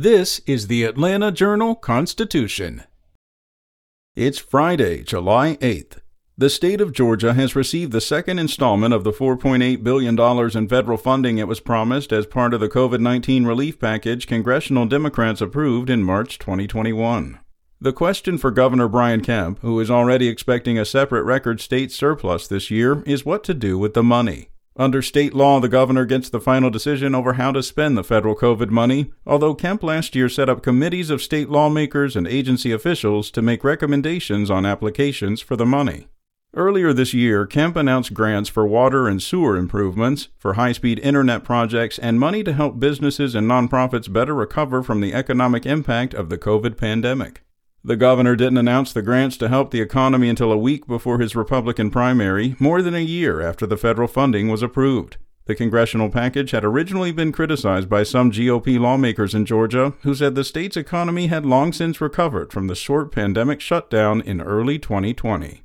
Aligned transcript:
This 0.00 0.40
is 0.46 0.68
the 0.68 0.84
Atlanta 0.84 1.32
Journal 1.32 1.74
Constitution. 1.74 2.84
It's 4.14 4.38
Friday, 4.38 5.02
July 5.02 5.56
8th. 5.56 5.98
The 6.36 6.48
state 6.48 6.80
of 6.80 6.92
Georgia 6.92 7.34
has 7.34 7.56
received 7.56 7.90
the 7.90 8.00
second 8.00 8.38
installment 8.38 8.94
of 8.94 9.02
the 9.02 9.10
$4.8 9.10 9.82
billion 9.82 10.16
in 10.56 10.68
federal 10.68 10.98
funding 10.98 11.38
it 11.38 11.48
was 11.48 11.58
promised 11.58 12.12
as 12.12 12.26
part 12.26 12.54
of 12.54 12.60
the 12.60 12.68
COVID 12.68 13.00
19 13.00 13.44
relief 13.44 13.80
package 13.80 14.28
congressional 14.28 14.86
Democrats 14.86 15.40
approved 15.40 15.90
in 15.90 16.04
March 16.04 16.38
2021. 16.38 17.40
The 17.80 17.92
question 17.92 18.38
for 18.38 18.52
Governor 18.52 18.86
Brian 18.86 19.20
Kemp, 19.20 19.58
who 19.62 19.80
is 19.80 19.90
already 19.90 20.28
expecting 20.28 20.78
a 20.78 20.84
separate 20.84 21.24
record 21.24 21.60
state 21.60 21.90
surplus 21.90 22.46
this 22.46 22.70
year, 22.70 23.02
is 23.04 23.26
what 23.26 23.42
to 23.42 23.52
do 23.52 23.76
with 23.76 23.94
the 23.94 24.04
money. 24.04 24.50
Under 24.80 25.02
state 25.02 25.34
law, 25.34 25.58
the 25.58 25.68
governor 25.68 26.04
gets 26.04 26.30
the 26.30 26.40
final 26.40 26.70
decision 26.70 27.12
over 27.12 27.32
how 27.32 27.50
to 27.50 27.64
spend 27.64 27.98
the 27.98 28.04
federal 28.04 28.36
COVID 28.36 28.70
money, 28.70 29.10
although 29.26 29.52
Kemp 29.52 29.82
last 29.82 30.14
year 30.14 30.28
set 30.28 30.48
up 30.48 30.62
committees 30.62 31.10
of 31.10 31.20
state 31.20 31.50
lawmakers 31.50 32.14
and 32.14 32.28
agency 32.28 32.70
officials 32.70 33.32
to 33.32 33.42
make 33.42 33.64
recommendations 33.64 34.52
on 34.52 34.64
applications 34.64 35.40
for 35.40 35.56
the 35.56 35.66
money. 35.66 36.06
Earlier 36.54 36.92
this 36.92 37.12
year, 37.12 37.44
Kemp 37.44 37.74
announced 37.74 38.14
grants 38.14 38.48
for 38.48 38.68
water 38.68 39.08
and 39.08 39.20
sewer 39.20 39.56
improvements, 39.56 40.28
for 40.38 40.54
high 40.54 40.72
speed 40.72 41.00
internet 41.00 41.42
projects, 41.42 41.98
and 41.98 42.20
money 42.20 42.44
to 42.44 42.52
help 42.52 42.78
businesses 42.78 43.34
and 43.34 43.50
nonprofits 43.50 44.10
better 44.10 44.34
recover 44.34 44.84
from 44.84 45.00
the 45.00 45.12
economic 45.12 45.66
impact 45.66 46.14
of 46.14 46.28
the 46.28 46.38
COVID 46.38 46.76
pandemic. 46.76 47.42
The 47.84 47.96
governor 47.96 48.36
didn't 48.36 48.58
announce 48.58 48.92
the 48.92 49.02
grants 49.02 49.36
to 49.38 49.48
help 49.48 49.70
the 49.70 49.80
economy 49.80 50.28
until 50.28 50.52
a 50.52 50.58
week 50.58 50.86
before 50.86 51.20
his 51.20 51.36
Republican 51.36 51.90
primary, 51.90 52.56
more 52.58 52.82
than 52.82 52.94
a 52.94 53.00
year 53.00 53.40
after 53.40 53.66
the 53.66 53.76
federal 53.76 54.08
funding 54.08 54.48
was 54.48 54.62
approved. 54.62 55.16
The 55.46 55.54
congressional 55.54 56.10
package 56.10 56.50
had 56.50 56.64
originally 56.64 57.12
been 57.12 57.32
criticized 57.32 57.88
by 57.88 58.02
some 58.02 58.30
GOP 58.30 58.78
lawmakers 58.78 59.34
in 59.34 59.46
Georgia 59.46 59.94
who 60.02 60.14
said 60.14 60.34
the 60.34 60.44
state's 60.44 60.76
economy 60.76 61.28
had 61.28 61.46
long 61.46 61.72
since 61.72 62.02
recovered 62.02 62.52
from 62.52 62.66
the 62.66 62.74
short 62.74 63.10
pandemic 63.12 63.60
shutdown 63.60 64.20
in 64.20 64.42
early 64.42 64.78
2020. 64.78 65.62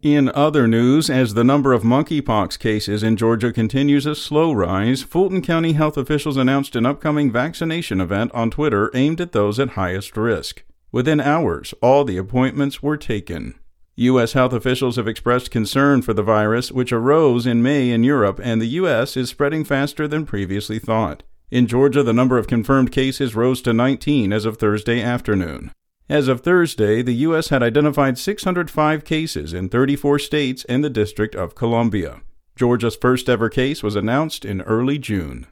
In 0.00 0.30
other 0.34 0.66
news, 0.66 1.10
as 1.10 1.34
the 1.34 1.44
number 1.44 1.74
of 1.74 1.82
monkeypox 1.82 2.58
cases 2.58 3.02
in 3.02 3.16
Georgia 3.16 3.52
continues 3.52 4.06
a 4.06 4.14
slow 4.14 4.52
rise, 4.52 5.02
Fulton 5.02 5.42
County 5.42 5.72
health 5.72 5.98
officials 5.98 6.36
announced 6.36 6.76
an 6.76 6.86
upcoming 6.86 7.30
vaccination 7.30 8.00
event 8.00 8.30
on 8.32 8.50
Twitter 8.50 8.90
aimed 8.94 9.20
at 9.20 9.32
those 9.32 9.58
at 9.58 9.70
highest 9.70 10.16
risk. 10.16 10.62
Within 10.94 11.20
hours, 11.20 11.74
all 11.82 12.04
the 12.04 12.18
appointments 12.18 12.80
were 12.80 12.96
taken. 12.96 13.56
U.S. 13.96 14.34
health 14.34 14.52
officials 14.52 14.94
have 14.94 15.08
expressed 15.08 15.50
concern 15.50 16.02
for 16.02 16.14
the 16.14 16.22
virus, 16.22 16.70
which 16.70 16.92
arose 16.92 17.46
in 17.46 17.64
May 17.64 17.90
in 17.90 18.04
Europe, 18.04 18.38
and 18.40 18.62
the 18.62 18.76
U.S. 18.78 19.16
is 19.16 19.28
spreading 19.28 19.64
faster 19.64 20.06
than 20.06 20.24
previously 20.24 20.78
thought. 20.78 21.24
In 21.50 21.66
Georgia, 21.66 22.04
the 22.04 22.12
number 22.12 22.38
of 22.38 22.46
confirmed 22.46 22.92
cases 22.92 23.34
rose 23.34 23.60
to 23.62 23.72
19 23.72 24.32
as 24.32 24.44
of 24.44 24.58
Thursday 24.58 25.02
afternoon. 25.02 25.72
As 26.08 26.28
of 26.28 26.42
Thursday, 26.42 27.02
the 27.02 27.14
U.S. 27.26 27.48
had 27.48 27.60
identified 27.60 28.16
605 28.16 29.04
cases 29.04 29.52
in 29.52 29.68
34 29.68 30.20
states 30.20 30.64
and 30.68 30.84
the 30.84 30.90
District 30.90 31.34
of 31.34 31.56
Columbia. 31.56 32.20
Georgia's 32.54 32.94
first 32.94 33.28
ever 33.28 33.48
case 33.48 33.82
was 33.82 33.96
announced 33.96 34.44
in 34.44 34.62
early 34.62 34.98
June. 34.98 35.48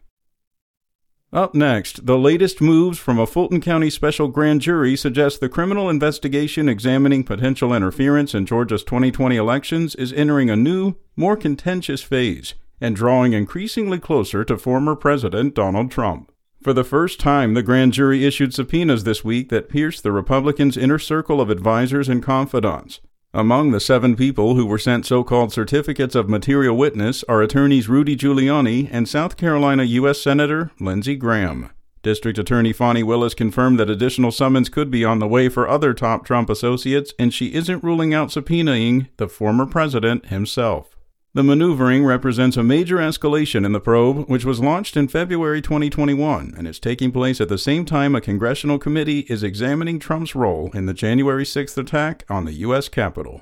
Up 1.32 1.54
next, 1.54 2.04
the 2.04 2.18
latest 2.18 2.60
moves 2.60 2.98
from 2.98 3.18
a 3.18 3.26
Fulton 3.26 3.62
County 3.62 3.88
special 3.88 4.28
grand 4.28 4.60
jury 4.60 4.94
suggest 4.96 5.40
the 5.40 5.48
criminal 5.48 5.88
investigation 5.88 6.68
examining 6.68 7.24
potential 7.24 7.72
interference 7.72 8.34
in 8.34 8.44
Georgia's 8.44 8.84
2020 8.84 9.36
elections 9.36 9.94
is 9.94 10.12
entering 10.12 10.50
a 10.50 10.56
new, 10.56 10.96
more 11.16 11.34
contentious 11.38 12.02
phase 12.02 12.52
and 12.82 12.94
drawing 12.94 13.32
increasingly 13.32 13.98
closer 13.98 14.44
to 14.44 14.58
former 14.58 14.94
President 14.94 15.54
Donald 15.54 15.90
Trump. 15.90 16.30
For 16.62 16.74
the 16.74 16.84
first 16.84 17.18
time, 17.18 17.54
the 17.54 17.62
grand 17.62 17.94
jury 17.94 18.26
issued 18.26 18.52
subpoenas 18.52 19.04
this 19.04 19.24
week 19.24 19.48
that 19.48 19.70
pierced 19.70 20.02
the 20.02 20.12
Republicans' 20.12 20.76
inner 20.76 20.98
circle 20.98 21.40
of 21.40 21.50
advisers 21.50 22.10
and 22.10 22.22
confidants. 22.22 23.00
Among 23.34 23.70
the 23.70 23.80
seven 23.80 24.14
people 24.14 24.56
who 24.56 24.66
were 24.66 24.78
sent 24.78 25.06
so 25.06 25.24
called 25.24 25.54
certificates 25.54 26.14
of 26.14 26.28
material 26.28 26.76
witness 26.76 27.24
are 27.30 27.40
attorneys 27.40 27.88
Rudy 27.88 28.14
Giuliani 28.14 28.90
and 28.92 29.08
South 29.08 29.38
Carolina 29.38 29.84
U.S. 29.84 30.20
Senator 30.20 30.70
Lindsey 30.78 31.16
Graham. 31.16 31.70
District 32.02 32.38
Attorney 32.38 32.74
Fani 32.74 33.02
Willis 33.02 33.32
confirmed 33.32 33.80
that 33.80 33.88
additional 33.88 34.32
summons 34.32 34.68
could 34.68 34.90
be 34.90 35.02
on 35.02 35.18
the 35.18 35.26
way 35.26 35.48
for 35.48 35.66
other 35.66 35.94
top 35.94 36.26
Trump 36.26 36.50
associates, 36.50 37.14
and 37.18 37.32
she 37.32 37.54
isn't 37.54 37.82
ruling 37.82 38.12
out 38.12 38.28
subpoenaing 38.28 39.08
the 39.16 39.28
former 39.28 39.64
president 39.64 40.26
himself. 40.26 40.98
The 41.34 41.42
maneuvering 41.42 42.04
represents 42.04 42.58
a 42.58 42.62
major 42.62 42.98
escalation 42.98 43.64
in 43.64 43.72
the 43.72 43.80
probe, 43.80 44.28
which 44.28 44.44
was 44.44 44.60
launched 44.60 44.98
in 44.98 45.08
February 45.08 45.62
2021 45.62 46.52
and 46.58 46.68
is 46.68 46.78
taking 46.78 47.10
place 47.10 47.40
at 47.40 47.48
the 47.48 47.56
same 47.56 47.86
time 47.86 48.14
a 48.14 48.20
congressional 48.20 48.78
committee 48.78 49.20
is 49.20 49.42
examining 49.42 49.98
Trump's 49.98 50.34
role 50.34 50.70
in 50.74 50.84
the 50.84 50.92
January 50.92 51.44
6th 51.44 51.78
attack 51.78 52.26
on 52.28 52.44
the 52.44 52.52
U.S. 52.52 52.90
Capitol. 52.90 53.40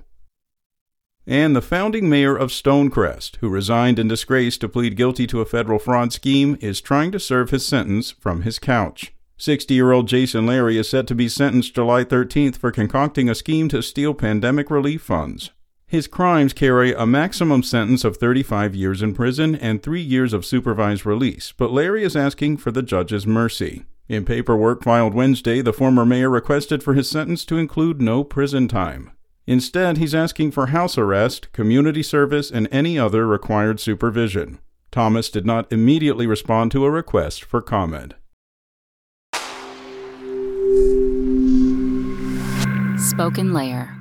And 1.26 1.56
the 1.56 1.60
founding 1.60 2.08
mayor 2.08 2.36
of 2.36 2.50
Stonecrest, 2.50 3.38
who 3.38 3.48
resigned 3.48 3.98
in 3.98 4.06
disgrace 4.06 4.56
to 4.58 4.68
plead 4.68 4.96
guilty 4.96 5.26
to 5.26 5.40
a 5.40 5.44
federal 5.44 5.80
fraud 5.80 6.12
scheme, 6.12 6.56
is 6.60 6.80
trying 6.80 7.10
to 7.10 7.18
serve 7.18 7.50
his 7.50 7.66
sentence 7.66 8.12
from 8.12 8.42
his 8.42 8.60
couch. 8.60 9.12
60 9.36 9.74
year 9.74 9.90
old 9.90 10.06
Jason 10.06 10.46
Lary 10.46 10.78
is 10.78 10.88
set 10.88 11.08
to 11.08 11.14
be 11.16 11.28
sentenced 11.28 11.74
July 11.74 12.04
13th 12.04 12.56
for 12.56 12.70
concocting 12.70 13.28
a 13.28 13.34
scheme 13.34 13.68
to 13.68 13.82
steal 13.82 14.14
pandemic 14.14 14.70
relief 14.70 15.02
funds. 15.02 15.50
His 15.90 16.06
crimes 16.06 16.52
carry 16.52 16.94
a 16.94 17.04
maximum 17.04 17.64
sentence 17.64 18.04
of 18.04 18.16
35 18.16 18.76
years 18.76 19.02
in 19.02 19.12
prison 19.12 19.56
and 19.56 19.82
three 19.82 20.00
years 20.00 20.32
of 20.32 20.46
supervised 20.46 21.04
release, 21.04 21.50
but 21.50 21.72
Lary 21.72 22.04
is 22.04 22.14
asking 22.14 22.58
for 22.58 22.70
the 22.70 22.80
judge's 22.80 23.26
mercy. 23.26 23.86
In 24.08 24.24
paperwork 24.24 24.84
filed 24.84 25.14
Wednesday, 25.14 25.62
the 25.62 25.72
former 25.72 26.06
mayor 26.06 26.30
requested 26.30 26.84
for 26.84 26.94
his 26.94 27.10
sentence 27.10 27.44
to 27.46 27.58
include 27.58 28.00
no 28.00 28.22
prison 28.22 28.68
time. 28.68 29.10
Instead, 29.48 29.98
he's 29.98 30.14
asking 30.14 30.52
for 30.52 30.66
house 30.66 30.96
arrest, 30.96 31.50
community 31.50 32.04
service, 32.04 32.52
and 32.52 32.68
any 32.70 32.96
other 32.96 33.26
required 33.26 33.80
supervision. 33.80 34.60
Thomas 34.92 35.28
did 35.28 35.44
not 35.44 35.72
immediately 35.72 36.28
respond 36.28 36.70
to 36.70 36.84
a 36.84 36.90
request 36.90 37.42
for 37.42 37.60
comment. 37.60 38.14
SpokenLayer 42.94 43.99